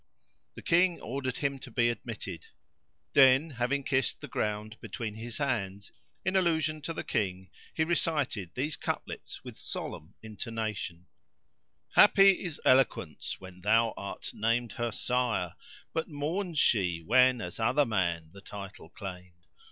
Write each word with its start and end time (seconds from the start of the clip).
The 0.55 0.63
King 0.63 0.99
ordered 0.99 1.37
him 1.37 1.59
to 1.59 1.69
be 1.69 1.89
admitted; 1.91 2.47
then, 3.13 3.51
having 3.51 3.83
kissed 3.83 4.19
the 4.19 4.27
ground 4.27 4.79
between 4.81 5.13
his 5.13 5.37
hands, 5.37 5.91
in 6.25 6.35
allusion 6.35 6.81
to 6.81 6.93
the 6.93 7.03
King 7.03 7.51
he 7.75 7.83
recited 7.83 8.51
these 8.55 8.75
couplets 8.77 9.43
with 9.43 9.57
solemn 9.59 10.15
intonation:— 10.23 11.05
Happy 11.93 12.41
is 12.43 12.59
Eloquence 12.65 13.39
when 13.39 13.61
thou 13.61 13.93
art 13.95 14.33
named 14.33 14.71
her 14.71 14.91
sire 14.91 15.53
* 15.73 15.93
But 15.93 16.09
mourns 16.09 16.57
she 16.57 17.03
whenas 17.03 17.59
other 17.59 17.85
man 17.85 18.29
the 18.31 18.41
title 18.41 18.89
claimed. 18.89 19.45